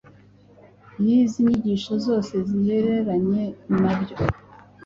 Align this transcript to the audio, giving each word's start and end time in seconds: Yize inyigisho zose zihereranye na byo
Yize 1.03 1.35
inyigisho 1.41 1.93
zose 2.05 2.33
zihereranye 2.49 3.43
na 3.81 3.91
byo 3.99 4.15